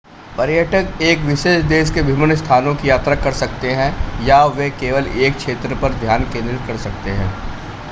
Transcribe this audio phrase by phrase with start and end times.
[0.37, 5.07] पर्यटक एक विशेष देश के विभिन्न स्थानों की यात्रा कर सकते हैं या वे केवल
[5.19, 7.29] एक क्षेत्र पर ध्यान केंद्रित कर सकते हैं